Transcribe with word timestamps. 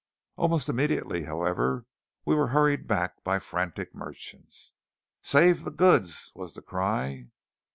Almost 0.35 0.67
immediately, 0.67 1.25
however, 1.25 1.85
we 2.25 2.33
were 2.33 2.47
hurried 2.47 2.87
back 2.87 3.23
by 3.23 3.37
frantic 3.37 3.93
merchants. 3.93 4.73
"Save 5.21 5.63
the 5.63 5.69
goods!" 5.69 6.31
was 6.33 6.55
the 6.55 6.63
cry. 6.63 7.27